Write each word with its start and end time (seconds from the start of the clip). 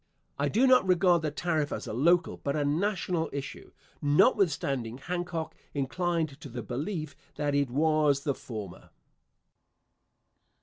I 0.39 0.49
do 0.49 0.65
not 0.65 0.83
regard 0.87 1.21
the 1.21 1.29
tariff 1.29 1.71
as 1.71 1.85
a 1.85 1.93
local, 1.93 2.37
but 2.37 2.55
a 2.55 2.65
national 2.65 3.29
issue, 3.31 3.69
notwithstanding 4.01 4.97
Hancock 4.97 5.53
inclined 5.75 6.41
to 6.41 6.49
the 6.49 6.63
belief 6.63 7.15
that 7.35 7.53
it 7.53 7.69
was 7.69 8.23
the 8.23 8.33
former. 8.33 8.89